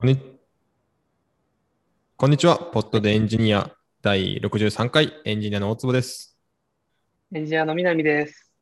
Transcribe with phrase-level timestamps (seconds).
[0.00, 0.38] こんに
[2.16, 2.56] こんにちは。
[2.56, 6.38] ポッドでエンジニア第63回エンジニアの大坪です。
[7.34, 8.52] エンジニアの南です。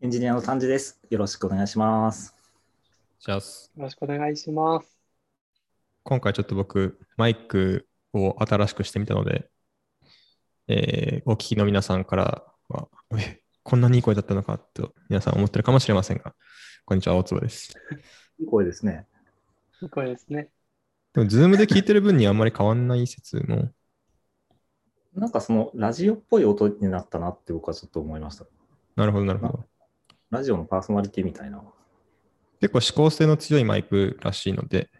[0.00, 1.00] エンジニアの丹治です。
[1.10, 2.34] よろしくお願いします。
[3.20, 3.42] じゃあ、よ
[3.76, 4.98] ろしくお願いします。
[6.02, 9.48] 今回ちょっと僕、マイクを新しくしてみたので、
[10.66, 16.34] えーお聞きの皆さんからは、え、こんなにいい声だったのかと皆さん思ってるかもしれませんが、
[16.84, 17.72] こんにちは、大坪です。
[18.40, 19.06] いい声ですね。
[19.80, 20.48] いい声ですね。
[21.14, 23.70] でも、ズームで聞いてる分にはあんまり変わんない説も、
[25.14, 28.46] なんかそのラジオっぽい音になったなって僕はちょっと思いました。
[28.96, 29.64] なるほど、なるほど。
[30.30, 31.62] ラジオのパーソナリティみたいな。
[32.60, 34.90] 結構指向性の強いマイクらしいので、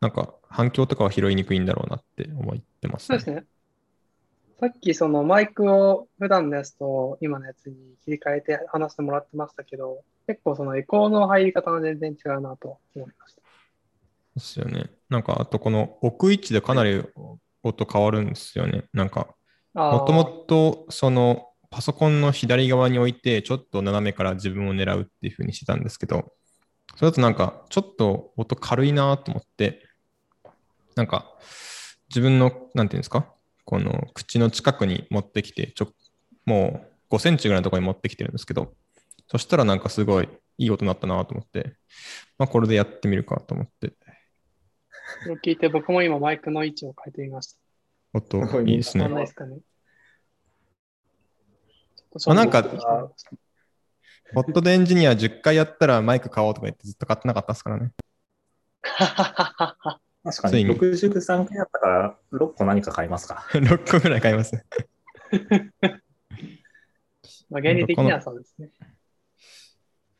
[0.00, 3.44] なんか反響とかは拾いにくいんだろうなって思ってます、そうですね。
[4.60, 7.74] さっきそのマイクを普段のやつと今のやつに
[8.04, 13.42] 切り替えて話してもらってましたけど、結構そのエコーの入り方が全然違うなと思いました。
[14.36, 14.90] ですよね。
[15.14, 17.04] なんか、あとこの置く位置でかなり
[17.62, 18.84] 音変わるんですよね。
[18.92, 19.28] なんか、
[19.72, 26.32] もともとそのパソコンの左側に置いて、ちょっと斜めから自分を狙うっていう風にしてたんですけど、
[26.96, 29.86] それだとなんか、ちょっと音軽いなと思って、
[30.96, 31.36] なんか、
[32.08, 33.32] 自分の、なんていうんですか、
[33.64, 35.92] この口の近くに持ってきて、ちょ
[36.44, 38.74] もう5センチぐらいのところに持ってきてるんですけど、
[39.28, 41.76] そしたらなんかすごいいい音になったなと思って、
[42.38, 43.92] まあこれでやってみるかと思って、
[45.22, 47.58] それを聞いて僕も今マイクの位置を変えてみました。
[48.14, 49.58] 音いいですねですかね。
[52.26, 57.90] あなんかポッドでエンジニア10回やったらマイク買おうとか言ってずっと買ってなかったですからね。
[60.24, 63.46] 確かについに63回やったから6個何か買いますか。
[63.52, 64.64] 6個ぐらい買います。
[67.50, 68.70] まあ原理的にはそうですね。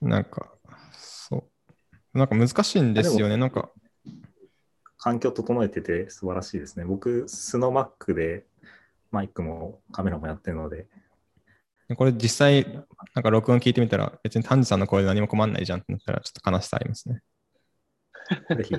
[0.01, 0.53] なんか、
[0.93, 1.49] そ
[2.15, 2.19] う。
[2.19, 3.37] なんか難しいんですよね。
[3.37, 3.71] なんか、
[5.05, 6.87] 環境整えてて素晴らしいですね。
[6.87, 8.47] 僕、スノマックで
[9.11, 10.87] マイクもカメラもやってるので、
[11.95, 12.65] これ実際、
[13.15, 17.21] なんか録音聞いてみたら、別に丹治さんの声で何も困んないじゃんってなったら、ちょっと悲しさありますね。
[18.57, 18.75] ぜひ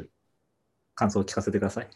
[0.96, 1.88] 感想を聞かせてください。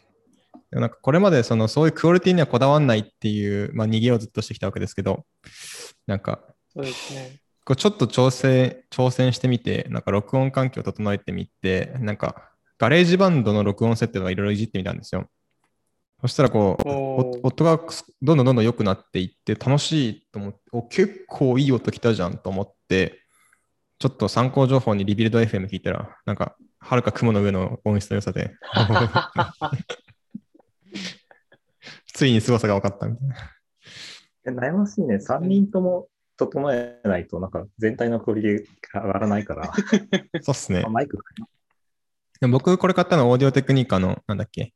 [0.70, 5.26] でもなんかこれまでそのそういうクオリティにはこだわんないっていう、まあ、逃げをずっとしてきたわけですけど、
[6.06, 6.38] なんか、
[6.72, 7.40] そうですね。
[7.64, 12.49] こうちょっと調整、挑戦してみて、なんか録音環境を整えてみて、なんか
[12.80, 15.28] GarageBand の録音設定とかいろいろいじってみたんですよ。
[16.22, 17.78] そしたらこう、おーお音が
[18.22, 23.20] どんどんどんどん良くなっていって楽しいと思って、お結構いい音きたじゃんと思って、
[23.98, 28.54] ちょっと参考情報にリビルド FM 聞いたら、なんか、はるか雲の上の音質の良さで、
[32.14, 33.36] ついに凄さが分かったみたいな。
[34.46, 35.16] え悩ましいね。
[35.16, 36.08] 3人とも
[36.38, 38.64] 整えないと、なんか全体のクオリティ
[38.94, 39.70] が上がらないから、
[40.40, 40.88] そうっすねあ。
[40.88, 41.18] マイク
[42.40, 44.72] でも僕これ買ったのはオーディオテクニカの、なんだっけ、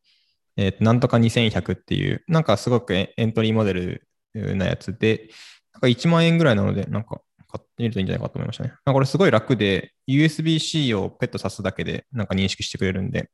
[0.56, 5.28] えっ、と、なんとか2100っていう、なんかすごくエエントリーモデルなやつで、
[5.72, 8.74] なんか1万円ぐらいなので、なんか買ってみるといいんじゃないかと思いましたね。
[8.84, 13.30] これすごい楽で、USB-C をペット挿すだけで、なんか認識してくれるんで、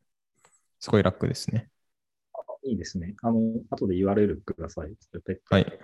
[0.78, 1.68] すごい楽ですね。
[2.62, 3.14] いいですね。
[3.22, 4.94] あの、後で URL ください。
[5.48, 5.78] はい。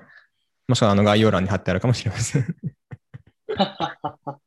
[0.69, 2.57] もしくはあの概要欄に貼ってあるかもしれません。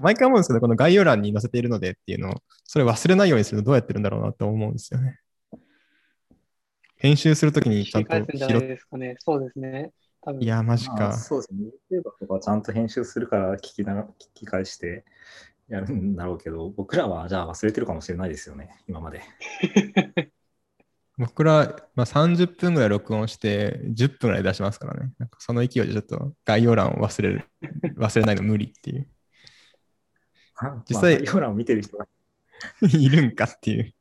[0.00, 2.34] 毎回思うんですけど、この概要欄に載せているのでっていうのを、
[2.64, 5.18] それ忘れないようにするとどうやってるんだろうなと思うんですよね。
[6.96, 9.16] 編集するときにちゃんと切り返すんじゃない拾っですかね。
[9.18, 9.92] そうですね。
[10.22, 11.12] 多分いや、マジまあか。
[11.12, 11.70] そうですね。
[11.90, 15.04] YouTuber とかちゃんと編集するから聞きな聞き返して
[15.68, 19.22] やるんだろうけど、僕らはじゃあ忘れてるかもしれないですよね、今まで。
[21.18, 25.12] 僕ら、まあ、30分ぐらい録音して、10分ぐらい出しますからね。
[25.18, 27.44] なんかその勢いでちょっと概要欄を忘れる、
[27.96, 29.08] 忘れないの無理っていう。
[30.88, 32.06] 実際まあ、概要欄を見てる人が
[32.88, 33.94] いるんかっていう。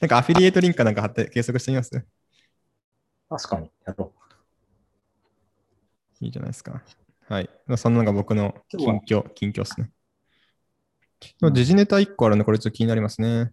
[0.00, 1.90] なんかアフィリエイトリンクかなんか貼って計測してみます？
[3.28, 4.12] 確かにやろ
[6.20, 6.82] いいじゃないですか。
[7.28, 7.50] はい。
[7.66, 9.90] まあそんなのが僕の近況、近況ですね。
[11.40, 13.52] でも時事ネタ1個あるんで、これちょっと気になりますね。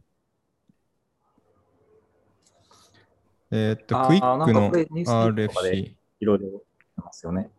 [3.51, 5.91] えーっと、クイックの RFC。
[5.91, 5.97] う。
[6.19, 6.63] いろいろ
[6.96, 7.51] ますよね。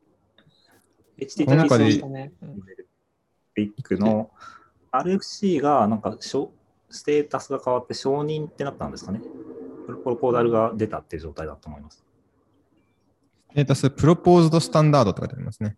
[1.18, 1.84] この中で
[3.62, 4.30] イックの
[4.92, 6.52] RFC がなんかしょ
[6.90, 9.20] ステータスが変わって承認ってなったんですかね。
[9.86, 12.04] プロポーダルが出たっていう状態だと思います。
[13.50, 15.76] ステータス、プロポーズドスタンダードとか書いてありますね。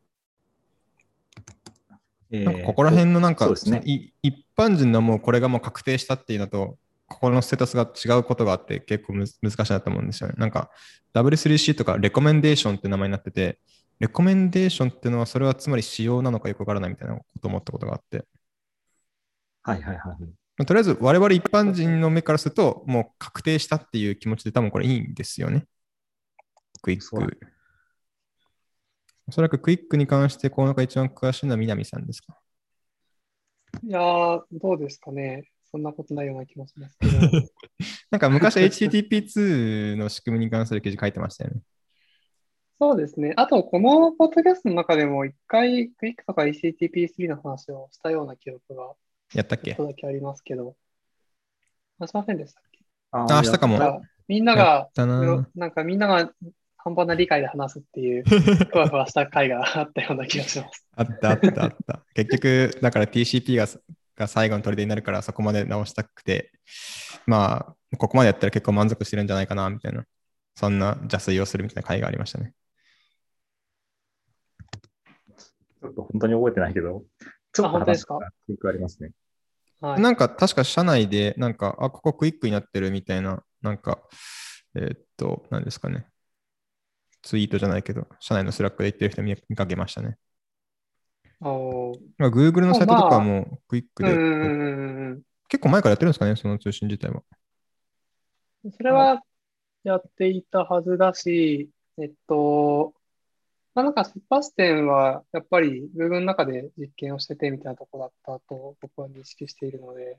[2.31, 3.82] えーなんかここら辺のなんか、ね。
[3.84, 6.76] い一般人のもうこれがもう確定したっていうのと、
[7.06, 10.34] ここのステータスが違うことがあって結構むず難しいなと思うんですよね。
[10.38, 10.70] なんか
[11.14, 13.61] W3C とかレコメンデーションって名前になってて、
[13.99, 18.25] レコメンデーションっていうのはそれはつまり仕様なのかよくわからないみたいなことを思ったことがあって、
[19.63, 20.17] はいはいはい。
[20.59, 25.65] まあとりあえず我々一般人の目からすると、もう確定したっていう気持ちで多分これいいんですよね。
[26.83, 27.39] クイック。
[29.29, 32.39] おそらくクイックに関して、この中一番詳しいのは南さんですか？
[33.83, 35.51] いやー、どうですかね。
[35.71, 37.19] そんなことないような気もしますけど。
[38.11, 41.61] なんか昔 HTTP2 の仕組みに関する記事書いてましたよね。
[42.78, 43.32] そうですね。
[43.37, 48.93] あと、このポッドキャストの中でも一回、クイックとか HTTP3 の話をしたような記憶が
[49.34, 49.75] やったっけ？
[49.75, 50.76] ちょっとだけありますけど、
[51.99, 52.84] 話しませんでしたっけ？
[53.12, 56.31] ああ明日かもみんなやがななんかみんなが
[56.76, 58.25] 半端な理解で話すっていう、
[58.70, 60.87] ふわふわした回があったような気がします。
[60.96, 62.02] あったあったあった。
[62.14, 63.67] 結局、だから TCP が
[64.17, 66.52] が最後の砦になるからそこまで直したくて、
[67.26, 70.05] まあ、ここまでやったら結構満足してるんじゃないかな、みたいな、
[70.55, 72.55] そんな邪推をするみたいな回がありましたね。
[75.37, 77.05] ちょっと本当に覚えてないけど、
[77.53, 78.15] ちょっと本当ですか？
[78.15, 79.12] 話した記憶ありますね。
[79.81, 80.00] はい。
[80.00, 84.00] なんか確か社内で、なんか、あ、ここ QUIC になってるみたいな、なんか、
[84.75, 86.06] えーっと、何ですかね。
[87.23, 90.17] ツイートじゃないけど、社内の Slack で言ってる人見見かけましたね。
[91.41, 95.23] まあ、Google のサイトとかも QUIC で、うんうんうんうんうん。
[95.49, 97.23] 結構前からやってるんですかね、その通信自体は。
[98.77, 99.23] それは
[99.85, 101.69] やっていたはずだし、
[101.99, 102.94] えっと、
[103.76, 110.19] まあ、なんか出発点はやっぱり Google の中で実験をしててみたいなところだったと僕は認識しているので、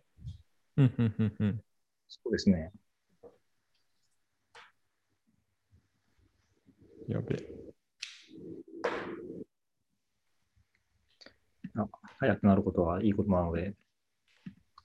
[0.78, 1.62] うん、うん、うん、うん。
[2.08, 2.72] そうですね。
[7.08, 7.48] やべえ。
[12.20, 13.74] 早くなることはいいことなので、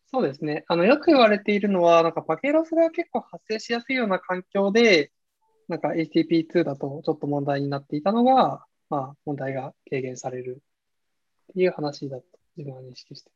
[0.07, 0.65] そうですね。
[0.69, 5.13] あの、よく言われているのは、なんかパケロスが結構発生しやすいような環境で、
[5.69, 10.63] なんか HTTP2 だとちょっと問題になっていたのが、まあ、問題が軽減される
[11.53, 12.25] っていう話だと
[12.57, 13.33] 自分は認識してい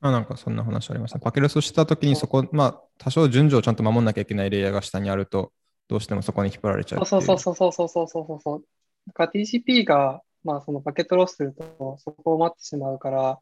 [0.00, 1.18] あ、なんかそんな話ありました。
[1.18, 5.50] パケレスをしたときにそこ、まあ、多少順序をちゃんと守んなきゃいけないレイヤーが下にあると、
[5.88, 8.64] どうしてもそこに引っ張られちゃうそうそうそうそうそうそうそうそう。
[9.06, 13.38] だから TCP が、まあ、そのパケットロスすると、そこを待ってしまうから、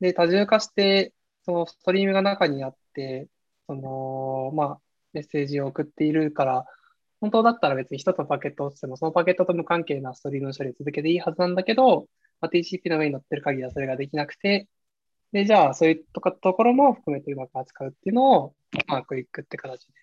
[0.00, 1.14] で、多重化して、
[1.46, 3.28] そのストリームが中にあって、
[3.66, 4.78] その、まあ、
[5.14, 6.66] メッセージを送っているから、
[7.24, 12.06] 本当だったら別に一つのパケットを落ちても、そのパケットと無関係なストリームの処理を続けていいはずなんだけど、
[12.42, 14.68] まあ、TCP の上に乗ってる限りはそれができなくて、
[15.32, 18.54] で、じゃあ、そういうとこところも含めてうまく扱うっていうのを、
[18.88, 19.94] まあ、クイックって形で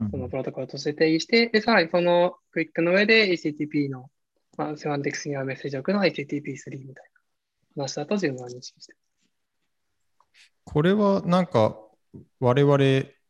[0.00, 0.10] うん。
[0.10, 4.08] そのプロトコルとして定義して、で、さらにそのクイックの上で HTTP の、
[4.56, 7.10] まあ、セマンティクスにはメッセージを送るのは HTTP3 みたい
[7.76, 8.94] な話だと自分は認識して
[10.64, 11.78] これはなんか
[12.40, 12.78] 我々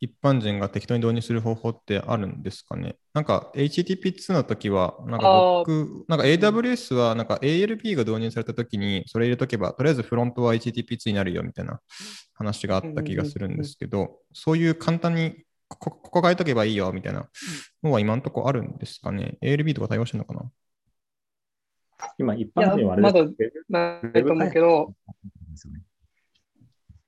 [0.01, 2.97] 一般人が適当に導入する方法ってあるんですかね？
[3.15, 11.81] なんか HTTP2 の時は、なんか僕、なんか AWS はなんか ALP が導入された時にそれ入れとけば、とりあえずフロントは HTTP2 になるよみたいな
[12.35, 17.29] 話があった気がするんですけど、そういう簡単にここここ変えとけばいいよみたいな
[17.83, 20.51] のは今んとこあるんですかね ?ALB とか対応してるのかな？
[22.17, 23.37] 今、一般人はあれいやまだです
[23.69, 24.95] ないと思うけど、
[25.51, 25.81] ですよね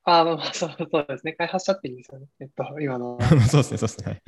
[0.05, 1.33] あの、そうそうですね。
[1.35, 2.27] 開発者っていいんですよね。
[2.41, 3.19] えっと、今の。
[3.49, 4.07] そうですね、そうですね。
[4.07, 4.23] はい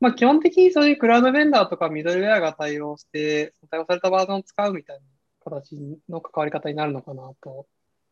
[0.00, 5.02] まあ、基本的にそういうクラウドベンダーとかミドルウェアが対応して、対応されたバージョンを使うみたいな
[5.44, 5.76] 形
[6.08, 7.66] の関わり方になるのかなと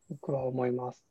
[0.09, 1.03] 僕は思います。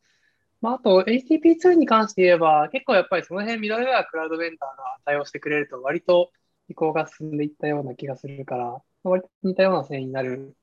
[0.60, 6.30] まあ、あと HTTP2 に関して言えば、結構やっぱりその辺ミドルウェア、クラウドベンダーが対応してくれると割と
[6.68, 10.54] 移行が進んでいったような気がするから、割と似たような線になる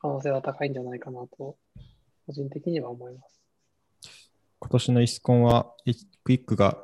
[0.00, 1.56] 可能性は高いんじゃないかなと、
[2.26, 3.33] 個人的には思います。
[4.64, 5.74] 今年のイスコンは
[6.24, 6.78] クイックが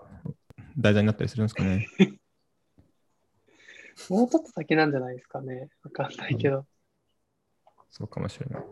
[0.76, 1.88] 題材になったりするんですかね
[4.10, 5.70] もうちょっと先なんじゃないですかね。
[5.82, 6.66] わかんないけど。
[7.88, 8.62] そうかもしれない。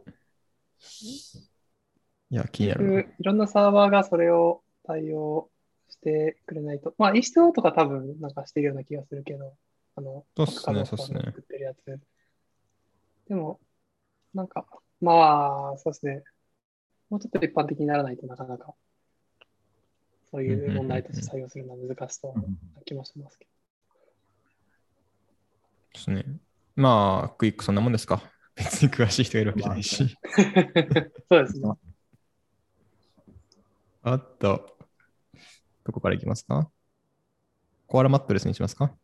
[2.31, 3.01] いや、気になるな。
[3.01, 5.51] いろんなサーバーがそれを対応
[5.89, 6.95] してくれないと。
[6.99, 9.57] まあ、H2O とか多分なんかしてるような気がするけど、
[9.97, 12.01] あの、そうっすねそうっすね作ってるやつ。
[13.29, 13.59] でも、
[14.35, 14.67] なんか、
[15.01, 16.23] まあ、そうですね。
[17.11, 18.75] もうちょっと一般的にならないとなかなか、
[20.31, 22.45] そういう問題として採用するのは難しそうな
[22.85, 23.47] 気もしますけ
[25.95, 26.25] ですね。
[26.77, 28.23] まあ、クイックそんなもんですか。
[28.55, 30.05] 別に詳しい人がいるわけじゃないし。
[30.05, 30.11] ど。
[31.37, 31.71] そうですね。
[34.03, 34.77] あと、
[35.85, 36.71] どこからいきますか？
[37.87, 38.95] コアラマットレスにしますか？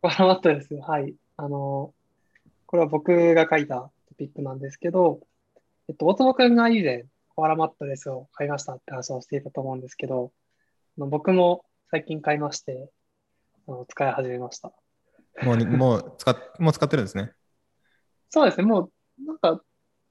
[0.00, 0.74] コアラマットレス。
[0.74, 1.14] はい。
[1.36, 1.94] あの、
[2.66, 5.20] これは僕が書いたトピックなんですけど、
[5.88, 10.32] えっと、大友くんが以前、コアラマットレスを買いましたって話をしていたと思うんですけど、
[10.96, 12.90] 僕も最近買いまして、
[13.66, 14.72] あの使い始めました。
[15.42, 17.32] もうに、 もう使っ、もう使ってるんですね？
[18.30, 19.62] そうですね、もう、なんか、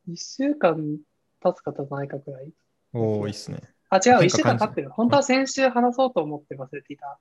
[0.08, 0.98] 1週間
[1.42, 2.52] 経つか経たないかくらい。
[2.94, 3.60] おおいいっすね。
[3.90, 4.90] あ、違う、変1週間経ってる。
[4.90, 7.20] 本当は先週話そうと思って忘れていた。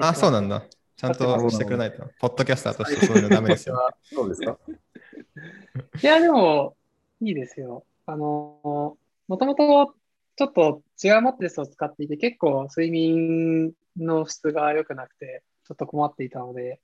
[0.00, 0.60] あ、そうなんだ。
[0.60, 0.66] だ。
[0.96, 2.08] ちゃんとしてくれないと。
[2.20, 3.76] ポッドキャスターとしてそういうのダメですよ。
[4.04, 4.58] そうですか？
[6.02, 6.76] いや、でも、
[7.20, 7.84] いいですよ。
[8.06, 8.96] あの、
[9.32, 9.94] もともと
[10.36, 16.80] ちょっと違うマットレスを使っていて、結構睡眠の質が良くなくて、ちょっと困っていたので、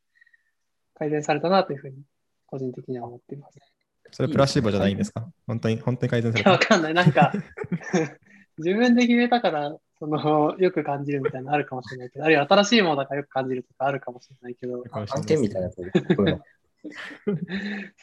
[0.94, 1.96] 改善されたなというふうに、
[2.46, 3.58] 個人的には思っています。
[4.12, 5.28] それプラシーボじゃないんですか？
[5.46, 6.58] 本当に、本当に改善された？
[6.58, 6.94] かんない。
[6.94, 7.30] なんか、
[8.56, 15.68] 自分で決めたから、その、よく感じるみたいなのあるかもしれないけど、あるいは新しいものだからよく感じるとかあるかもしれないけど、案件みたいな。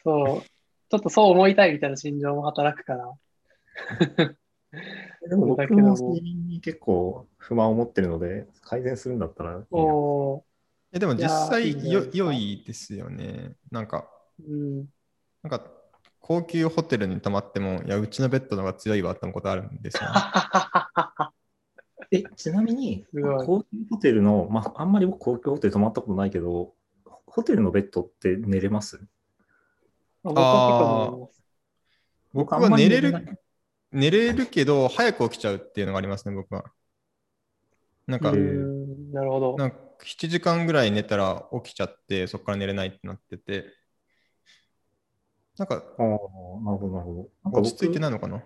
[0.04, 3.12] そう、ちょっとそう思いたいみたいな心情も働くから、
[5.29, 5.82] でも僕だけど。
[5.82, 9.62] もも睡眠に結構不満を持ってるので、改善するんだったらいい
[10.94, 13.53] えでも実際よ良いですよね。
[13.72, 14.77] なんか、うん、
[15.44, 15.65] なんか
[16.27, 20.15] 高級ホテルに泊まっても、いや、うちのベッドの方が強いわってことあるんですよ、ね。
[22.12, 23.05] え、ちなみに、
[23.46, 26.74] 高級ホテルの、まあ、あんまり僕高級ホテル泊まったことないけど、
[27.27, 29.05] ホテルのベッドって寝れます？
[30.24, 31.44] 僕は結構思います。
[32.34, 33.39] 僕は寝れる
[33.96, 36.66] 寝れるけど、早く起きちゃうっていうのがありますね、僕は。
[38.06, 39.56] なんかなるほど。
[39.58, 43.66] なんか7時間ぐらい寝たら起きちゃって、そこから寝れないってなってて、
[45.58, 46.20] なんかああ、なる
[46.78, 47.60] ほど、なるほど。
[47.60, 48.44] 落ち着いて僕、ないのかな？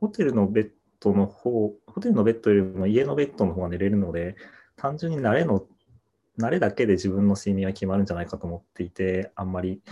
[0.00, 4.36] ホテルのベッドの方、ホテルのベッドよりも家のベッドの方が寝れるので、
[4.76, 5.66] 単純に慣れの、
[6.38, 9.82] 慣れだけで自分の睡眠は決まるんじゃないかと思っていて、あんまり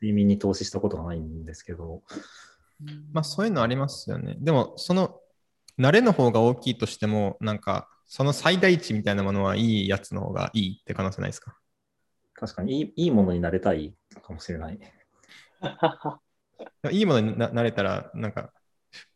[0.00, 2.02] 睡眠に投資したことがないんですけど、
[3.12, 4.36] まあそういうのありますよね。
[4.38, 5.20] でも、その
[5.78, 11.56] 慣れの方が大きいとしても、なんか、その最大値みたいなものはいいやつの方がいいって可能性ないですか？
[12.34, 14.78] 確かにいいいいものになれたいかもしれない。
[16.90, 18.52] いいものにななれたら、なんか、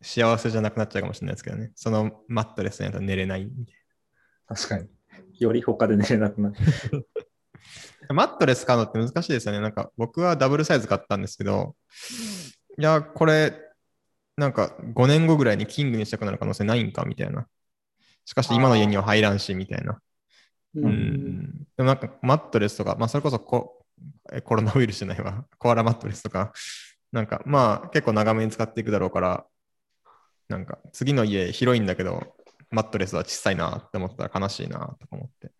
[0.03, 1.71] 幸せじゃなくなっちゃうかもしれないですけどね。
[1.77, 3.75] そのマットレスにやったら寝れないみたい
[4.47, 4.89] 確かに。
[5.39, 6.57] より他で寝れなくなる。
[8.09, 8.15] な。
[8.15, 9.61] マットレス買うのって難しいですよね。
[9.61, 11.77] なんか、僕はダブルサイズ買ったんですけど、
[12.79, 13.53] いや、これ、
[14.37, 17.49] なんか5年後ぐらいにキングにしたくなる可能性ないんかみたいな。
[18.25, 20.01] しかし今の家には入らんし、みたいな。
[20.75, 21.67] ううんん。
[21.77, 23.85] でもなんかマットレスとか、まあそれこそコ
[24.33, 25.45] えコロナウイルスじゃないわ。
[25.59, 26.53] コアラマットレスとか、
[27.11, 29.47] なんかまあ結構長めに使っていくだろうから、
[30.49, 32.37] なんか次の家広いんだけど、
[32.71, 35.51] マットレスは小さいなって思ったら悲しいなとか思って。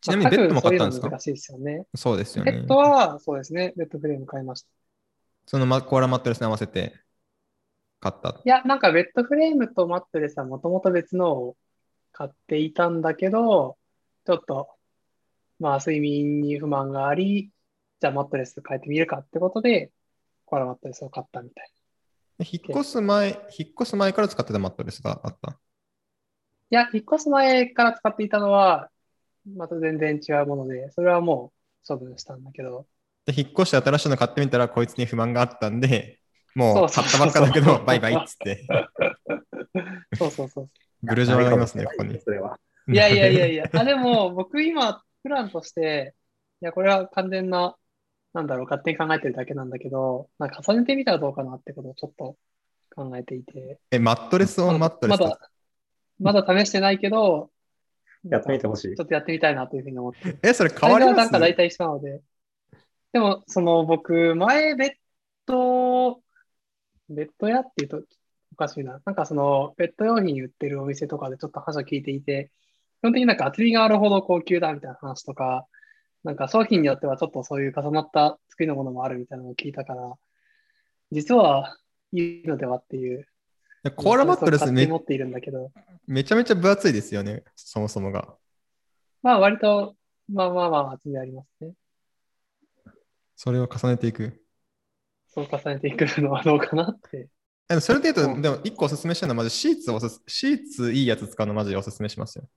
[0.00, 1.08] ちなみにベッドも買ったんですか？
[1.08, 1.86] まあ各そうですよね。
[1.94, 2.66] そうですよねベッ。
[2.66, 4.68] ドは、そうですね、ベッドフレーム買いました。
[5.46, 6.94] そのマコアラマットレスに合わせて
[8.00, 8.40] 買った。
[8.44, 11.56] いや、なんかベッドフレームとマットレスはもともと別のを
[12.12, 13.76] 買っていたんだけど、
[14.26, 14.68] ちょっと、
[15.58, 17.50] まあ睡眠に不満があり、
[18.00, 19.90] じゃあマットレス変えてみるかってことで、
[20.44, 21.70] コアラマットレスを買ったみたい。
[22.38, 25.52] で引っ越す前、引っ越す前から使ってたマットレスがあった？
[25.52, 28.90] いや、引っ越す前から使っていたのは、
[29.54, 31.52] また全然違うもので、それはも
[31.84, 32.86] う処分したんだけど、
[33.26, 36.20] で、引っ越して新しいの買ってみたら、こいつに不満があったんで、
[36.54, 38.66] もそう買ったばっかだけど、バイバイっつって、
[40.18, 40.70] そうそうそう。
[41.02, 42.20] ブルジョワがいますね、ここに。
[42.20, 42.58] それは。
[42.88, 46.14] いやいやいやいや、あ、でも僕今、プランとして、
[46.62, 47.76] いや、これは完全な、
[48.32, 52.36] なんだろう、勝手に考えてるだけなんだけど、なんか重ねてみたらどうかなってことをちょっと
[52.94, 55.20] 考えていて、え、マットレスオンマットレス？
[55.20, 55.50] まだ、
[56.20, 57.50] まだ試してないけど、
[58.30, 59.04] やってみてほしいちょ。
[59.04, 60.38] っとやってみたいなというふうに思って。
[60.42, 61.16] え、それ変わります？
[61.16, 62.20] はなんか大体一緒なので。
[63.12, 64.90] でも、その僕、前、ベッ
[65.46, 66.20] ド、
[67.08, 68.08] ベッド屋って言うと
[68.52, 69.00] おかしいな。
[69.04, 72.50] なんかその、ベッド用品売ってるお店とかでちょっと話を聞いていて、
[73.00, 75.66] 基本的になんか厚みがあるほど高級だみたいな話とか、
[76.24, 80.12] なんか商品によってはちょっとそういう重なった作りのものもあるみたいなのを聞いたから、
[81.12, 81.76] 実は
[82.12, 83.26] いいのではっていう。
[83.86, 85.70] でコアラマットレスめ持っているんだけど、
[86.08, 88.34] めちゃめちゃ分厚いですよね、そもそもが。
[89.22, 89.94] まあ割と、
[90.28, 91.72] まあまあまあ厚みありますね。
[93.36, 94.42] それを重ねていく。
[95.28, 97.28] そう重ねていくのはどうかなって。
[97.68, 102.48] えそれで言うと、うんでも一個おすすめしたいのは、まずシーツをおすすシーツいいやつ使うのマジでおすすめしますよ。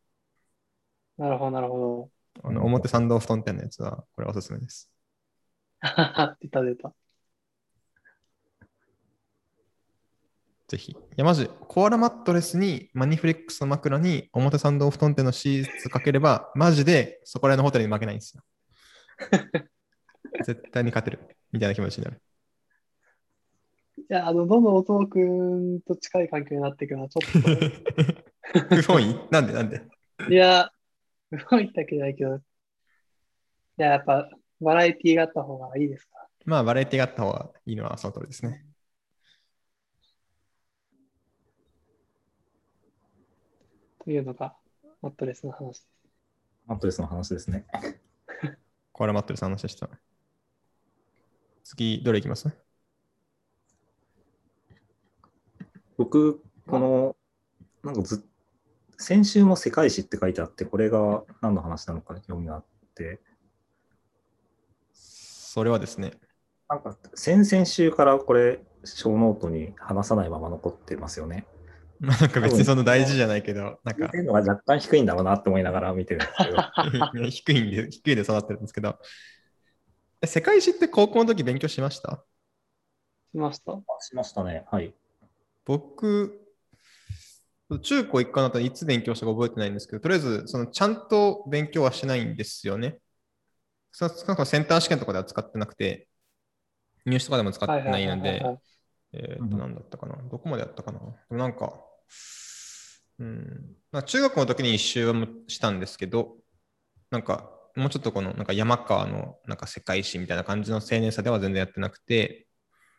[1.17, 2.09] なるほど、なるほ
[2.43, 4.89] あの表参道布団店のやつは、これおすすめです。
[5.81, 5.88] ど。
[6.41, 6.93] 出た出た。
[10.69, 10.91] ぜひ。
[10.91, 18.43] いや、マジ、コアラマットレスにマニフレックスの枕に表参道布団店のシーツかければ、マジでそこら辺のホテルに負けないんですよ。
[20.45, 21.35] 絶対に勝てる。
[21.51, 22.21] みたいな気持ちになる。
[23.97, 29.19] いや、あの、どんどん弟くんと近い環境になっていくのはちょっ 不本意？
[29.31, 29.53] なんで？
[29.53, 29.79] なんで？
[30.19, 30.71] と、いや、
[31.31, 32.39] 不本意だけじゃないけど、い
[33.77, 34.29] や、やっぱ、
[34.61, 36.27] バラエティがあった方がいいですか？
[36.45, 38.65] まあ、バラエティがあった方がいいのはその通りですね。
[44.11, 44.55] いうのが
[45.01, 45.87] マットレスの話です。
[46.65, 47.65] マットレスの話ですね。
[48.91, 49.89] これマットレスの話でした。
[51.63, 52.49] 次、どれいきます？
[55.97, 57.15] 僕、この、
[57.83, 58.27] なんかず
[58.97, 63.21] 先週も世界史って書いてあって、これが何の話なのか興味があって、
[64.91, 66.11] それはですね、
[66.69, 71.45] なんか先々週からこれ、小ノートに話さないまま残ってますよね。
[71.99, 78.97] まあなんか別にその大事じゃないけど、なんかのが若干低いんだろうなって思いながら見てるんですけど、 低いんで、低いで育ってるんですけど、
[80.21, 82.23] え世界史って高校の時勉強しました？
[83.31, 83.73] しました。
[83.99, 84.65] しましたね。
[84.71, 84.93] はい。
[85.65, 86.41] 僕、
[87.83, 92.99] 中高一貫だったらいつ勉強したか覚えてないんですけど、とりあえず、そのちゃんと勉強はしないんですよね。
[93.91, 96.07] そのなんかセンター試験とかでは使ってなくて、
[97.05, 98.59] 入試とかでも使ってないのでは、い
[99.13, 100.15] えっと、なんだったかな。
[100.29, 100.99] どこまでやったかな。
[100.99, 101.79] でもなんか、
[103.19, 106.37] うん、まあ中学の時に一周はしたんですけど、
[107.11, 112.47] なんか、もうちょっとこの、なんか山川のなんか世界史みたいな感じの青年さでは全然やってなくて、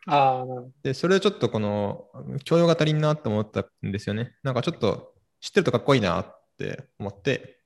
[0.07, 0.45] あ。
[0.83, 2.05] で、それでちょっとこの、
[2.43, 4.35] 教養が足りんなと思ったんですよね。
[4.43, 7.59] なんかちょっと知ってるとかっこいいなって思って、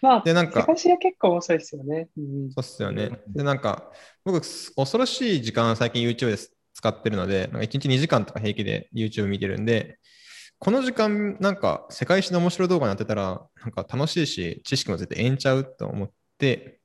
[0.00, 2.08] まあ、でなんか世界史は結構面白いですよね。
[2.16, 3.10] うんそうっすよね。
[3.28, 3.90] で、なんか、
[4.24, 6.36] 僕、恐ろしい時間最近 YouTube で
[6.72, 9.98] 使ってるので、なんか1日2時間とか平気で YouTube 見てるんで、
[10.60, 16.80] この時間、なんか世界史の面白い動画になってたら、なんか楽しいし、知識も絶対えんちゃうと思って、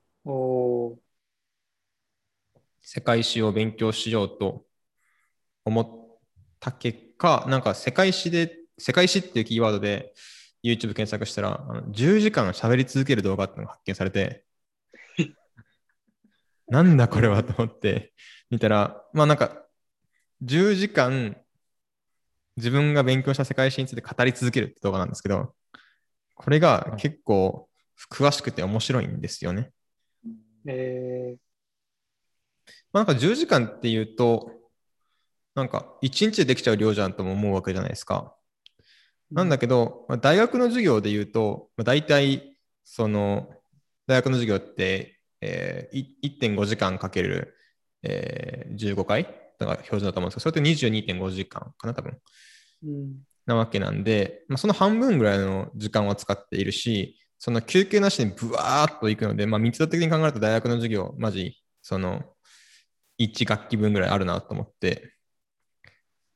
[2.82, 4.65] 世界史を勉強しようと
[5.65, 6.20] 思っ
[6.60, 10.13] た結果、なんか世界史で、世界史っていうキーワードで
[10.63, 14.46] YouTube 検索したら、あの10時間喋り続ける動画っていうのが発見されて、
[16.68, 18.13] なんだこれはと思って
[18.51, 19.65] 見たら、まあなんか
[20.44, 21.42] 10時間
[22.57, 25.53] 自分が勉強した世界史について語り続けるって動画なんですけど、
[26.35, 27.68] これが結構
[28.11, 29.72] 詳しくて面白いんですよね。
[30.66, 31.35] え
[32.92, 34.51] まあ、なんか10時間っていうと、
[35.55, 38.35] なんか1日でできちゃう量じゃんとも思うわけじゃないですか。
[39.31, 43.50] ーなんだけど、まあ大学の授業で言うと、まあ、大体、その、
[44.07, 47.55] 大学の授業って、えーい1.5時間かける、
[48.03, 52.17] えー15回だから標準だと思うんですけど、それって22.5時間かな、多分。
[52.83, 62.23] うんなわけなんで、まあ、その半分ぐらいの時間は使っているし、その休憩なしにブワーっと行くので、まあ、密度的に考えると大学の授業、マジ、その、
[63.19, 65.13] 1学期分ぐらいあるなと思って、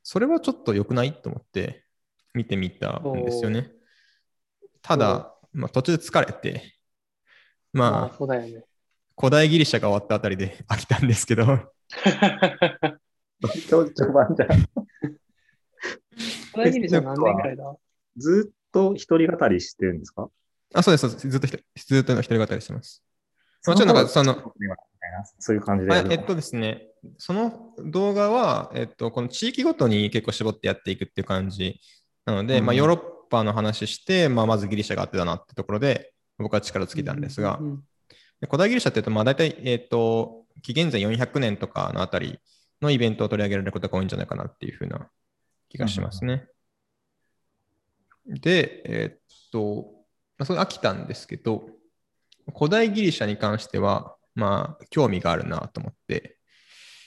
[0.03, 1.85] それはちょっと良くないと思って
[2.33, 3.71] 見てみたんですよね。
[4.81, 6.75] ただ、まあ、途中で疲れて、
[7.73, 8.63] ままあ、あ、ね。
[9.17, 11.45] 古代ギリシャが終わったあたりで飽きたんですけど、
[13.41, 14.49] 序盤じゃん。
[16.51, 17.75] これギリシャ何年ぐらいだ？
[18.17, 20.29] ずっと一人語りしてるんですか？
[20.73, 21.29] あ、そうです、そうです。
[21.29, 21.55] ずっとず
[21.99, 23.03] っと一人語りしてます。
[23.67, 24.53] もちろんなんかその
[25.39, 31.79] そういう感じでえっとですね、その動画は、えっと、この地域ごとに結構絞ってやっていくっていう感じ
[32.25, 32.97] なので、うんまあ、ヨーロッ
[33.29, 37.57] パの話して、まあ、まずギリシャがあってたなってところで、僕は力尽きたんですが。
[37.59, 37.83] う、ん
[38.39, 42.39] で古代ギリシャっていうと、まあ、大体、えっと、紀元前400年とかのあたり
[42.81, 45.09] のイベントを取り上げられることが多いんじゃないかなっていうふうな
[45.69, 46.47] 気がしますね。
[48.27, 49.19] で、えっ
[49.51, 49.87] と、
[50.37, 51.69] まあ、それ飽きたんですけど、
[52.55, 56.37] 古代ギリシャに関しては、まあ、興味があるなと思って、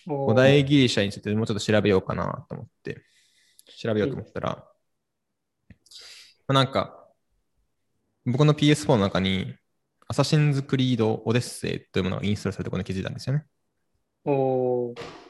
[0.05, 3.03] 古代ギリシャについてもうちょっと調べようかなと思って、
[3.79, 4.65] 調べようと思ったら、ま
[6.49, 6.97] あ、なんか、
[8.27, 9.55] 僕の PS4 の中に、
[10.09, 13.45] アサシンズ・クリード・オデッセイというものがインストールされてここに気づいたんですよね。
[14.25, 15.30] おー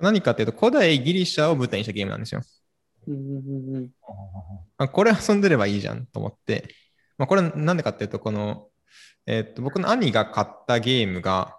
[0.00, 2.42] 何かというと、古代ギリシャを舞台にしたゲームなんですよ。
[4.76, 6.74] あこれ遊んでればいいじゃんと思って、
[7.16, 8.68] まあ、これなんでかっていうと、この、
[9.26, 11.56] えーっと、僕の兄が買ったゲームが、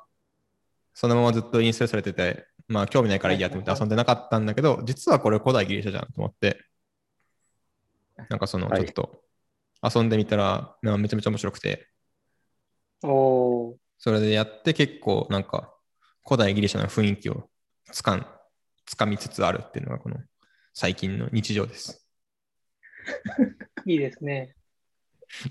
[0.94, 6.64] そのままずっとインストールされてて、まあ興味ないからいいやと思って遊んでなかったんだけど、実はこれ古代ギリシャじゃんと思って、
[8.30, 8.86] なんかそのはい。
[8.86, 9.24] ちょっと
[9.84, 11.88] 遊んでみたら、まあめちゃめちゃ面白くて、
[13.98, 15.74] それでやって結構なんか
[16.26, 17.50] 古代ギリシャの雰囲気を
[17.92, 18.26] つかん、
[18.86, 20.18] つかみつつあるっていうのがこの
[20.74, 22.06] 最近の日常です。
[23.86, 24.56] いいですね。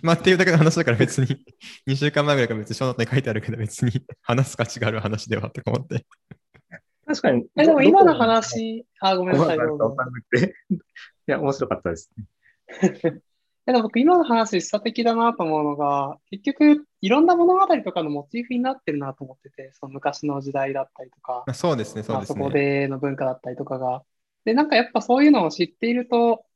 [0.02, 1.26] まあっていうだけの話だから別に
[1.86, 6.06] 2週間前ぐらいから別に小ノートに書いてあるけど別に話す価値がある話ではとか思って。
[7.06, 7.46] 確かに。
[7.56, 9.56] え、でも今の話、あ、ごめんなさい。
[9.56, 9.60] い
[11.26, 13.22] や、面白かったですね。
[13.68, 22.80] えでも僕今の話、示唆的だなと思うのが、結局、いろんな物語とかのモチーフになってるなと思ってて、その昔の時代だったりとか、まあそうですね、そうまあそこですね。
[22.80, 24.02] での文化だったりとかが。
[24.46, 26.46] で、なんかやっぱそういうのを知っていると、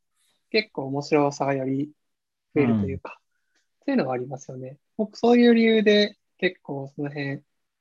[0.48, 1.90] 結構面白さがより
[2.55, 3.20] 増えるというか、
[3.85, 4.79] そういうのがありますよね。
[4.96, 7.40] 僕、そういう理由で結構その辺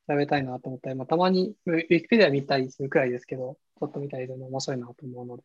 [0.10, 5.44] 調べたいなと思ったり、まあ、たまにウィキペディア見たりするくらいですけど、ちょっと見たりするの面白いなと思うので、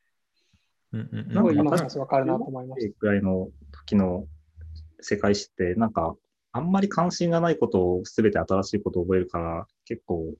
[0.96, 1.32] うんうんうん。
[1.32, 4.26] すごい今のなんか話わかるなと思いましぐらいの時の
[5.00, 6.16] 世界史って、なんか、
[6.52, 10.34] あんまり関心がないことを全て新しいことを覚えるから、結構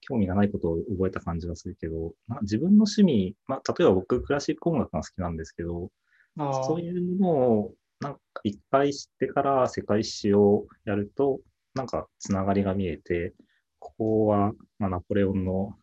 [0.00, 5.90] 興味がないことを覚えた感じがするけど、まあ、自分の趣味、まあ、例えば僕、クラシック音楽が好きなんですけど、
[6.36, 11.40] そういうのを、なんか一回知ってから世界史をやると、
[11.74, 13.32] なんかつながりが見えて、
[13.78, 15.76] ここは、まあ、ナポレオンの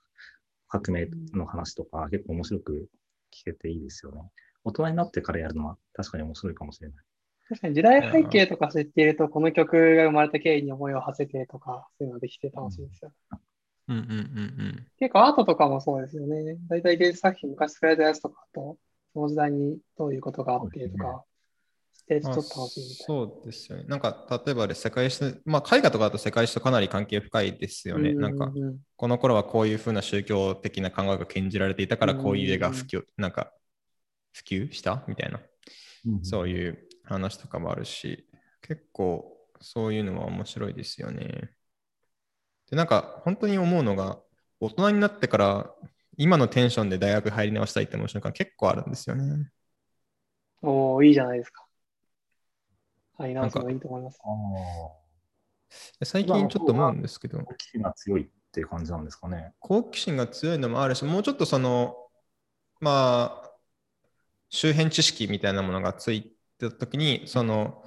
[0.67, 2.89] 革命の話とか、結構面白く
[3.31, 4.21] 聞けていいですよね。
[4.63, 6.97] 大人になってからやるのは確かに面白いかもしれない。
[7.47, 13.11] 確かに時代背景とか知っていると、この曲が生まれた経緯に思いを馳せてとか、そういうのができて楽しいですよ。
[13.87, 16.57] うんうんうん結構アートとかもそうですよね。
[16.67, 18.77] 大体芸術作品昔作られたやつとかと、
[19.13, 21.23] その時代にどういうことがあってとか、
[22.09, 22.33] 知ってるうん。
[22.33, 23.15] とちょっいみたいな。
[23.15, 23.83] そうですよね。
[23.87, 28.13] なんか、例えばで世界史、まあ、絵画とかだと世界史とかなり関係深いですよね。
[28.15, 28.51] なんか、
[28.97, 33.53] この頃はこういうふうな宗教的な考えが禁じられていたから、こういう絵が普及、なんか、
[34.33, 35.41] 普及したみたいな、
[36.21, 38.27] そういう話とかもあるし、
[38.61, 41.51] 結構そういうのは面白いですよね。
[42.69, 44.19] で、なんか、本当に思うのが、
[44.59, 45.73] 大人になってから、
[46.17, 49.49] 今のテンションで大学入り直したいって思う瞬間結構あるんですよね。
[50.61, 51.68] おーいいじゃないですか。
[53.19, 54.19] はい、直すのいいと思います。
[54.23, 54.99] ああ。
[55.99, 59.53] で最近ちょっと思うんですけど、好奇心が強いっていう感じなんですかね。
[59.59, 61.97] 好奇心が強いのもあるし、もうちょっとその、
[62.79, 63.51] まあ、
[64.49, 67.83] 周辺知識みたいなものがついたときに、その、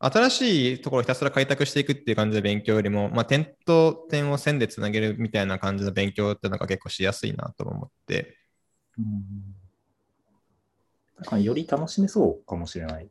[0.00, 8.36] 新しいところをひたすら開拓していくっていう感じの勉強よりも、まあ、点と点を線でつなげるみたいな感じの勉強っていうのが結構しやすいなと思って、
[11.16, 13.10] 確かにより楽しめそうかもしれない。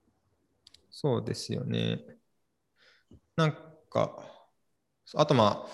[1.00, 2.00] そうですよね。
[3.36, 3.52] なん
[3.92, 4.18] か、
[5.14, 5.70] あとまあ、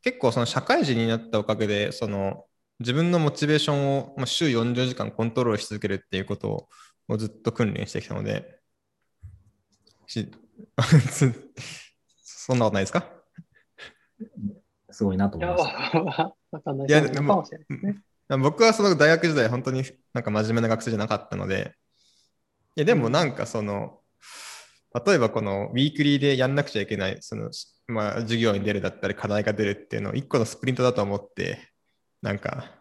[0.00, 2.46] 結構その社会人になったおかげで、その
[2.78, 6.66] 自分のモチベーションをまあ週40時間コントロールし続けるっていうこと
[7.08, 8.58] をずっと訓練してきたので、
[10.06, 10.30] し
[12.24, 13.04] そんなことないですか？
[14.90, 15.94] すごいなといや、思います。
[15.94, 17.98] わわかんないいやですね。
[18.40, 19.82] 僕はその大学時代、本当に
[20.14, 21.74] なんか真面目な学生じゃなかったので、
[22.76, 23.97] いやでもなんかその、
[24.94, 27.50] 例えばこのウィークリーでやんなくちゃいけない、その、
[27.88, 31.70] まあ、授業に出るだったり課題が出るっていうのを一個のスプリントだと思って、
[32.22, 32.78] なんか、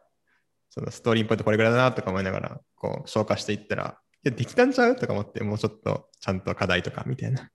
[0.70, 7.50] そのストーリーポイントこれぐらいだなとか思いながら、こう消化していったら、いや、できたんちゃうとか思って、もうちょっとちゃんと課題とかみたいな。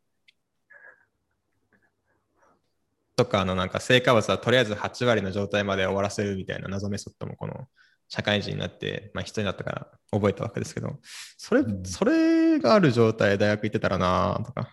[3.16, 7.68] とか、あの、なんか成果物はとりあえず8割の状態まで終わらせるみたいな謎メソッドもこの
[8.12, 11.00] 社会人になって、まあ必要になったから覚えたわけですけど、
[11.38, 11.82] それ、うん。
[11.82, 14.68] それがある状態で大学行ってたらなとか、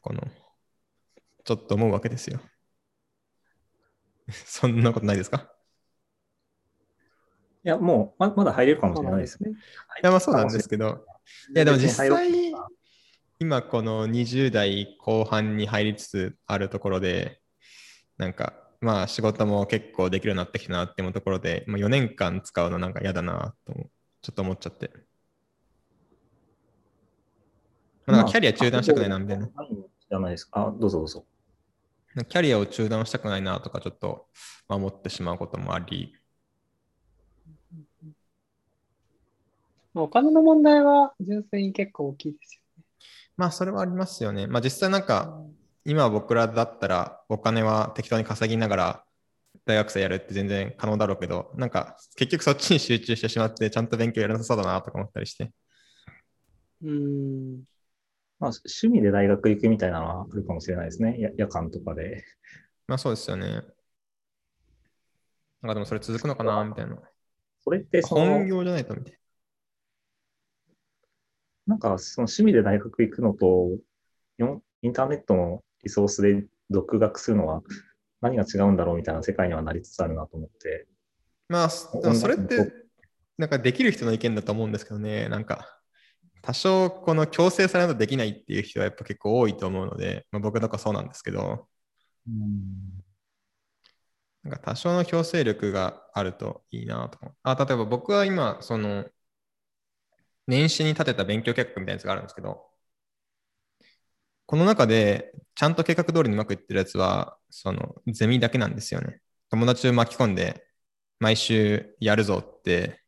[0.00, 0.22] この、
[1.44, 2.38] ちょっと思うわけですよ。
[4.30, 5.52] そんなことないですか？
[7.64, 9.50] いや、もうままだ入れるかもしれないですね。
[9.50, 9.54] い
[10.00, 11.04] や、まあそうなんですけど、
[11.52, 11.58] い。
[11.58, 12.52] や、でも実際、
[13.40, 17.42] 今この20代後半に入りつつあるところで、
[18.18, 23.72] なんか、まあ仕事も結構できるようになってきたなって思うところで、まあ、4年間使うのなんか嫌だなと
[24.22, 24.90] ちょっと思っちゃって。
[28.06, 29.46] なんかキャリア中断したくないなみたいな。
[29.46, 30.68] じゃないですか。
[30.68, 31.26] あ、どうぞどうぞ。
[32.28, 34.26] キャリアを中断したくないなとかちょっと
[34.68, 36.14] まあ思ってしまうこともあり、
[39.92, 42.60] まあお金の問題は純粋に結構大きいです
[43.36, 44.46] まあそれはありますよね。
[44.46, 45.57] まあ実際なんかよね。
[45.88, 49.04] 今僕らだったらお金は適当に稼ぎながら
[49.64, 55.50] 大学生やるって全然可能だろうけど、なんか結局そっちに集中してしまってちゃんと勉強やらなさそうだなとか思ったりして。
[56.82, 57.62] うん。
[58.38, 61.18] まあ、趣味で大学行くみたいなのはあるかもしれないですね。
[61.18, 62.22] や夜間とかで。
[62.86, 63.46] まあそうですよね。
[63.46, 63.62] なん
[65.68, 66.98] かでもそれ続くのかなみたいな。
[67.64, 69.18] それってその、本業じゃないとみたい
[71.66, 73.78] なんかその趣味で大学行くのと、
[74.36, 77.62] よインターネットのリソースで独学するのは
[78.20, 80.86] 何が違うんだろうみたいな世界にはなりつつあるなと思って。
[81.48, 81.58] な。
[81.58, 82.72] まあそれって
[83.36, 85.28] なんかできる人の意見だと思うんですけどね。
[85.28, 85.80] なんか
[86.42, 91.68] 多少この強制されないとできないっていう人はやっぱ結構多いと思うので、まあ、僕とかそうなんですけど、
[94.42, 97.34] なんか多少の強制力があるといいなと思う。
[97.42, 99.04] あ、例えば僕は今、その、
[100.46, 102.67] 年始に立てた勉強計画みたいなやつがあるんですけど、
[104.48, 109.20] この中でちゃんと計画通りにうまくいってるやつは、そのゼミだけなんですよね。
[109.50, 110.64] 友達を巻き込んで、
[111.20, 113.02] 毎週やるぞって、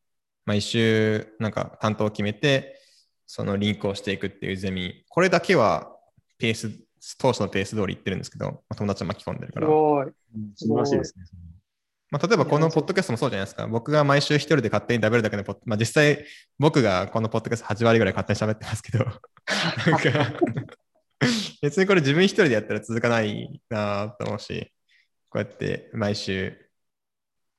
[0.44, 2.78] 毎週なんか担当を決めて、
[3.26, 5.90] そのリンクをしていくっていうゼミ、これだけは
[6.36, 6.72] ペース、
[7.18, 9.66] 当初のペース通り行ってるんですけど、まあ、友達を巻き込んでるかすら。
[9.66, 10.08] ごい。
[10.56, 11.24] 素晴らしいですね。
[12.10, 13.66] まあ、例えばこのポッドキャストもそうじゃないですか。
[13.66, 16.26] 僕が毎週一人で勝手に食べるだけのポッまあ、実際
[16.58, 19.06] 僕がこのポッドキャスト8割ぐらい勝手に喋ってますけど、
[19.86, 20.38] なんか
[21.62, 24.72] 別にこれ自分一人でやったら続かないなと思うし、
[25.28, 26.56] こうやって毎週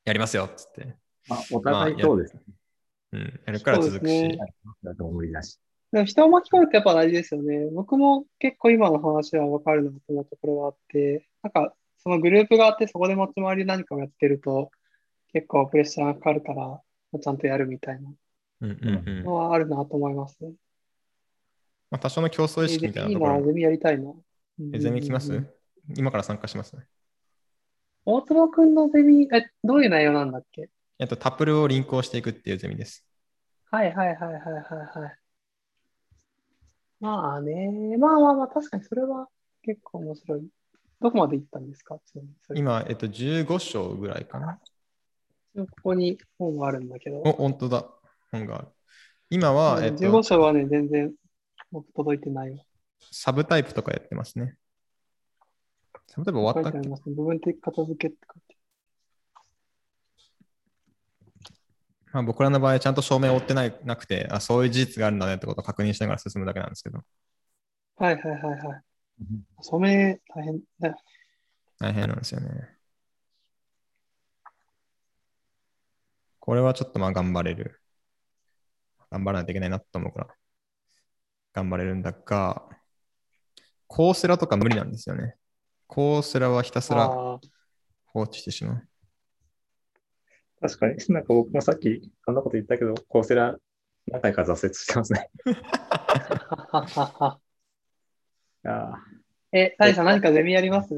[0.05, 0.97] やりますよっつって、
[1.27, 2.41] まあ、お互いそうですね。
[3.13, 4.39] うん、やるから続くし、そうですね
[4.83, 5.59] だと無理だし。
[5.91, 7.69] でも人を巻き込むってやっぱ大事ですよね。
[7.71, 14.71] 僕も結構今の話は分かるなと思うところがあって、なんかそのグループがあってそこで持ち回りで何かをやってると
[15.33, 16.81] 結構プレッシャーがかかるから
[17.19, 18.09] ちゃんとやるみたいな
[18.61, 20.53] うんうんうんのはあるなと思いますね。
[21.91, 23.45] まあ、多少の競争意識みたいな、なところも。
[23.45, 24.11] ゼミやりたいな。
[24.73, 25.33] えゼミ行きます？
[25.33, 25.49] うん
[25.97, 26.77] 今から参加します
[28.05, 30.69] 大坪くんのゼミ、え、どういう内容なんだっけ？
[30.99, 33.05] えっと、タプルをリンクをしていくっていうゼミです。
[33.71, 35.17] はいはいはいはいはいはい。
[36.99, 39.27] まあね、まあまあまあ、確かにそれは
[39.63, 40.47] 結構面白い。
[41.01, 41.97] どこまで行ったんですか？
[42.53, 44.59] 今、えっと、15章ぐらいかな。
[45.57, 47.21] ここに本があるんだけど。
[47.21, 47.85] お、本当だ。
[48.31, 48.67] 本がある。
[49.31, 51.11] 今は、えっ15と、章はね、全然
[51.71, 52.57] 僕届いてないわ。
[53.11, 54.55] サブタイプとかやってますね。
[56.07, 56.87] サブタイプ終わったっけ？
[56.87, 56.95] ね。
[57.05, 58.57] 部分的片付けって書いて
[62.13, 66.99] まあ、僕らの場合、ちゃんと証明を追ってないなくて、あ、そういう事実があるんだねってことを確認しながら進むだけなんですけど。
[67.95, 68.83] はいはいはいはい。
[69.61, 70.97] 染め大変だよ。
[71.79, 72.77] 大変なんですよね。
[76.39, 77.79] これはちょっとまあ頑張れる。
[79.09, 80.27] 頑張らないといけないなと思うから、
[81.53, 82.67] 頑張れるんだが、
[83.87, 85.35] コースラとか無理なんですよね。
[85.87, 87.39] コースラはひたすらあ
[88.05, 88.87] 放置してしまう。
[90.61, 93.57] 確かに、 なんか僕もさっきそんなこと言ったけど、コーセラ
[94.07, 95.29] 何回か挫折してますね。
[98.63, 98.95] あ。
[99.51, 100.95] え、谷さん何かゼミやります？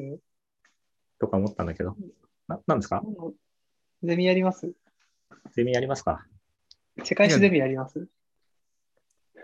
[1.19, 1.95] とか思ったんだけど。
[2.47, 3.01] ななんですか？
[4.03, 4.71] ゼミやります？
[5.53, 6.25] ゼミやりますか？
[7.03, 7.99] 世界史ゼミやります？
[7.99, 8.05] え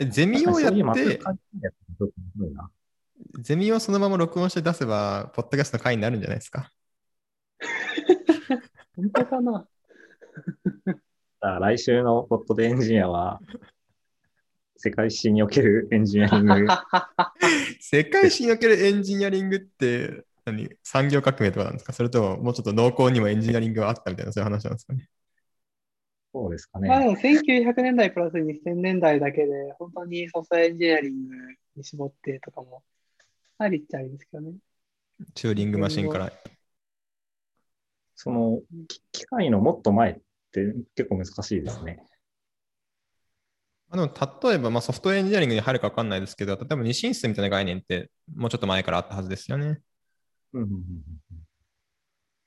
[0.07, 1.19] ゼミをやって
[3.41, 6.71] ゼミをそのまま録音して出せば、ポッドキャストの回になるんじゃないですか？
[8.95, 9.67] 本当かな？
[11.59, 13.39] 来週のポッドでエンジニアは、
[14.77, 16.67] 世界史におけるエンジニアリング。
[17.81, 20.69] 世界史におけるエンジニアリングって何？
[20.83, 21.91] 産業革命とかなんですか？
[21.91, 25.09] それとももうちょっと濃厚にもエンジニアリングがあったみたいなそういう話なんですかね？
[26.31, 27.11] そうですかまあでね。
[27.11, 31.35] も1900年代プラス2000年代だけで、本当にソフトエンジニアリング
[31.75, 32.83] に絞ってとかも、
[33.57, 34.53] ありっちゃありですけどね。
[35.33, 36.31] チューリングマシンから。
[38.15, 40.15] その、き機械のもっと前っ
[40.51, 42.03] て結構難しいですね。
[43.89, 49.79] まあ、でも例えば、まあ、ソフトウェアエンジニアリングに入るか分かんないですけど、例えば二進数みたいな概念ってもうちょっと前からあったはずですよね。
[50.53, 50.83] うんうんうん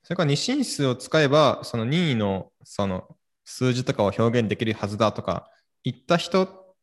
[0.04, 5.48] それから二進数を使えば、その任意のその数字とかを表現できるはずだとか、
[5.84, 6.76] 言った人、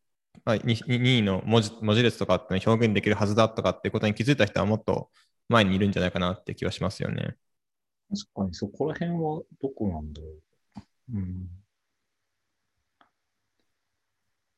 [0.46, 5.10] あに任意の文字文字列とかって表現できるはずだとかってことに気づいた人はもっと
[5.50, 7.36] 前にいるんじゃないかなって気はしますよね。
[8.10, 11.18] 確かにそこら辺はどこなんだろう。
[11.18, 11.50] うん。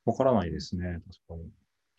[0.05, 1.49] わからないですね、確かに。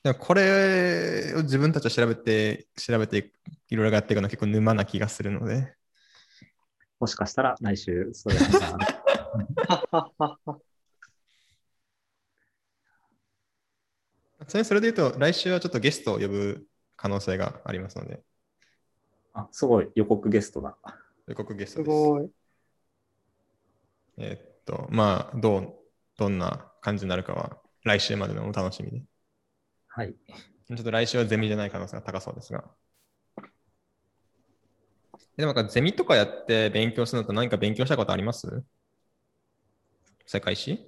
[0.02, 3.32] でもこれを自分たちは調べて、調べて
[3.68, 5.74] いろいろやっていくのは結構沼な気がするので、
[6.98, 9.01] もしかしたら来週、そういう話
[9.32, 10.62] がある
[14.46, 16.66] ちなみにそれで言うと、来週はちょっとゲストを呼ぶ
[16.96, 18.22] 可能性がありますので、
[19.34, 20.76] あ、すごい予告ゲストだ。
[21.26, 22.14] 予告ゲスすトです。
[22.14, 22.30] ごい。
[24.18, 25.74] えーっと、まあ、どう、
[26.18, 29.02] どんな感じになるかは、来週までのお楽しみで。
[29.88, 30.14] はい。
[30.66, 32.64] ちょっと来週はゼミじゃない可能性が高そうですが。
[35.36, 38.64] でもなんかゼミとかやって勉強するのと何か勉強したことあります？
[40.32, 40.70] 世界史？
[40.70, 40.80] 世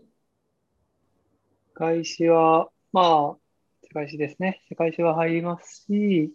[1.75, 3.37] 界史は、まあ、
[3.83, 4.63] 世界史ですね。
[4.71, 6.33] 世界史は入りますし、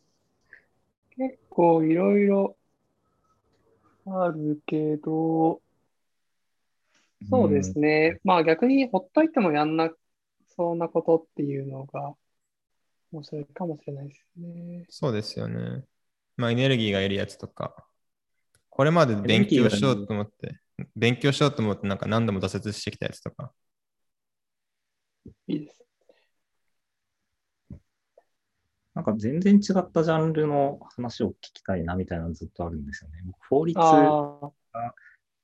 [1.18, 2.56] 結構いろいろ
[4.06, 5.60] あるけど、
[7.32, 8.20] そうですね。
[8.24, 9.90] まあ逆にほっといてもやんな
[10.56, 12.14] そうなことっていうのが
[13.12, 14.86] 面白いかもしれないですよね。
[14.88, 15.84] そうですよね。
[16.38, 17.88] まあエネルギーがいるやつとか。
[18.70, 20.60] これまで勉強しようと思って、
[21.00, 23.54] 勉強しようと思ってなんか何度も挫折してきたやつとか。
[25.48, 25.86] いいです。
[28.94, 33.22] なんか全然違ったジャンルの話を聞きたいなみたいなのずっとあるんですよね。
[33.26, 34.94] 僕法律、ああ、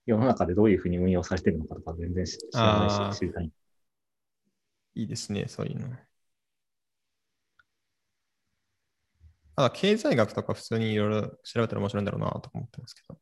[0.06, 3.52] 世の中でどういうふうに運用されてるのかとか全然知知らないし、知りたい。
[4.96, 5.96] いいですね、そういうの。
[9.58, 13.18] あ経済学とか普通にいろいろ調べたら面白いんだろうなとか思ってますけど。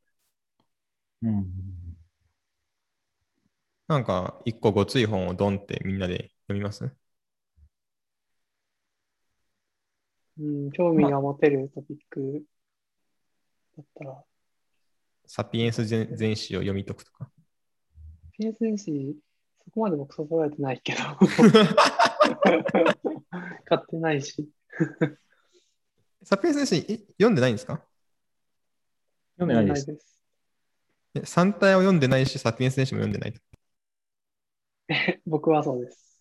[1.21, 1.92] うん。
[3.87, 6.89] なんか、一個ごつい本をドンってみんなで読みます？
[10.39, 12.43] うん、興味が持てるトピック
[13.77, 14.23] だったら、
[15.27, 17.29] サピエンス全全史を読み解くとか。
[18.31, 19.15] ピエンス電子、
[19.63, 20.99] そこまで僕そそられてないけど、
[23.65, 24.49] 買ってないし。
[26.23, 27.85] サピエンス全史い読んでないんですか？
[29.37, 29.85] 読んでないです。
[29.85, 30.19] です。
[31.15, 33.39] え3体を読んでないし、サピエンス全史も読んでないと。
[35.25, 36.19] 僕はそうです。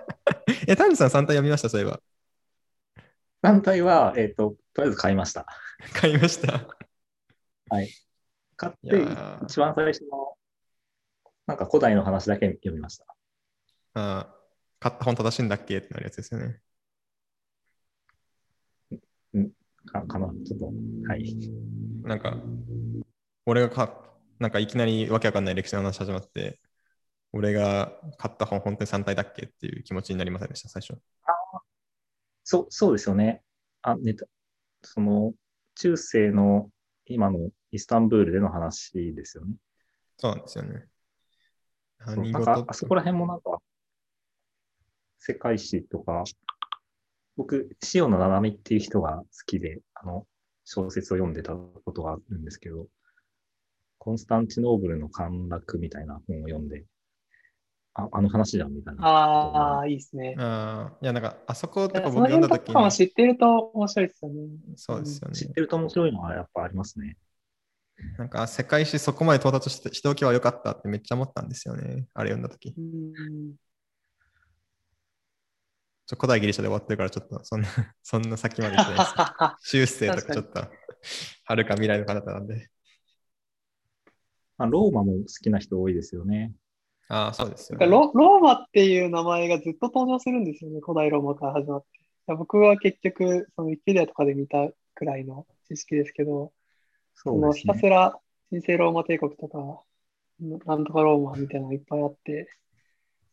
[0.66, 2.00] え、タンジさん3体読みました、そういえば。
[3.42, 5.46] 団体は、えっ、と、とりあえず買いました。
[5.94, 6.66] 買いました。
[8.56, 10.36] 買っいやて、ー一番最初の、
[11.46, 13.06] なんか古代の話だけ読みました。
[13.94, 14.40] あー
[14.80, 15.78] 買った本正しいんだっけ？
[15.78, 16.60] ってなるやつですよね。
[19.86, 20.66] かかなちょっと、
[21.08, 21.34] はい。
[22.02, 22.36] なんか、
[23.46, 24.04] 俺がか、
[24.38, 26.60] なんかいきなりわけわかんない歴史の話始まって、
[27.32, 31.00] 俺が買った本本当に3体だっけっていう気持ちになりませんでした、最初。
[32.44, 33.42] そう、そうですよね。
[33.82, 34.26] あ、ネタ、
[34.82, 35.34] その、
[35.76, 36.70] 中世の
[37.06, 39.54] 今のイスタンブールでの話ですよね。
[40.18, 40.86] そうなんですよね。
[41.98, 43.58] 何なんか事あそこら辺もなんか、
[45.18, 46.24] 世界史とか、
[47.36, 50.26] 僕、塩野七海っていう人が好きで、あの、
[50.64, 52.88] 小説を読んでたことがあるんですけど、
[53.98, 56.84] コンスタンチノーブルの陥落みたいな本を読んで、
[58.04, 59.06] あ、あの話じゃんみたいな。
[59.06, 60.34] ああ、いいですね。
[60.38, 64.48] あーいや、なんか、あそことかその僕読んだ時辺とかもに、知ってると面白いですよね。
[64.76, 65.44] そうですよね知。
[65.44, 67.16] ってると面白いのはやっぱありますね。
[68.18, 72.06] なんか、世界史そこまで到達してしておけばよかったってめっちゃ思ったんですよね。
[72.14, 72.74] あれ読んだ時。
[72.76, 73.54] うん。
[76.06, 77.68] ちょ古代ギリシャで終わってるから、ちょっとそんな、
[78.02, 79.14] そんな先まで行ってないです。
[79.70, 80.68] 修正とかちょっと、
[81.44, 82.68] はるか未来の彼方なんで。
[84.58, 86.52] まあ、ローマも好きな人多いですよね。
[87.10, 87.86] ああ、そうですよ、ね。
[87.86, 92.34] ロローマっていう名前がずっと登場するんですよね、古代ローマから始まって。
[92.36, 96.52] 僕は結局、そのウィキペディアとかで見たくらいの知識ですけど、
[97.14, 97.66] そのひ。
[97.66, 98.16] たすら
[98.50, 99.82] 神聖ローマ帝国とか、
[100.38, 102.48] なんとかローマみたいなのがいっぱいあって、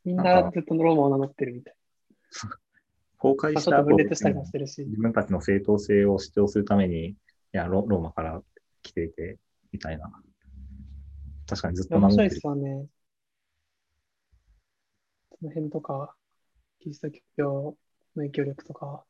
[0.03, 1.75] みんなずっとローマを名乗ってるみたい
[3.21, 3.53] 崩壊な。
[3.53, 4.83] ちょした後分裂したりもしてるし。
[4.85, 7.15] 自分たちの正当性を主張するために、い
[7.51, 8.41] やロ、ローマから
[8.81, 9.37] 来ていて、
[9.71, 10.11] みたいな。
[11.45, 12.65] 確かにずっと名面白いで乗ってる。
[12.65, 12.87] すよね。
[15.39, 16.15] その辺とか、
[16.79, 17.77] キリスト教
[18.15, 19.03] の影響力とか、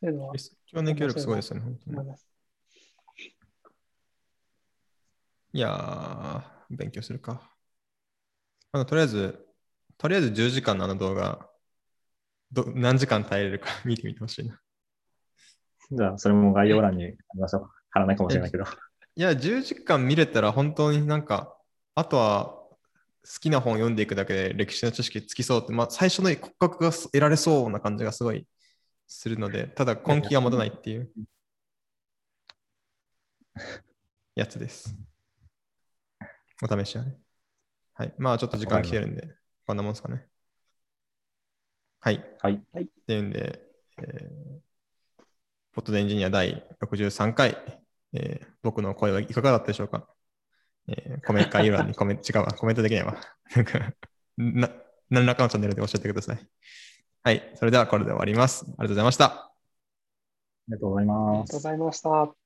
[0.00, 2.16] そういうのはキリスト教の影響力すごいですよね、本当に思い。
[5.58, 7.50] やー、勉強するか。
[8.72, 9.46] あのとりあえず、
[9.96, 11.48] とりあえず10時間のあの動画、
[12.52, 14.60] ど何時間耐えれるか 見てみてほしいな。
[15.90, 17.70] じゃあ、それも概要欄にありましょう。
[17.90, 18.64] 貼らないかもしれないけど。
[19.14, 21.56] いや、10時間見れたら本当になんか、
[21.94, 22.55] あとは好
[23.40, 28.46] きな本を読んでいくだけで歴史の知識つきそうって、まあ、最初の骨格が得られそうな感じがすごい
[29.06, 31.10] するので、ただ根気が持たないっていう
[34.34, 34.94] やつです。
[36.62, 37.16] お試しはね。
[37.94, 38.14] はい。
[38.18, 39.28] まあちょっと時間来てるんで、
[39.66, 40.26] こんなもんですかね。
[42.00, 42.24] はい。
[42.40, 42.54] はい。
[42.54, 43.60] っていうんで、
[43.98, 44.66] えー
[45.72, 47.54] ポットでエンジニア第63回、
[48.14, 50.08] えー僕の声はいかがだったでしょうか、
[50.88, 53.16] えーコメント概要欄にコメント、違うわ、コメントできないわ。
[53.56, 53.94] なんか、
[54.36, 54.70] な、
[55.10, 56.48] 何らかのチャンネルで教えてください。
[57.24, 57.52] はい。
[57.56, 58.64] それではこれで終わります。
[58.64, 59.52] ありがとうございました。
[60.68, 61.60] ありがとうございますありがとうご。
[61.60, 62.45] ざいました。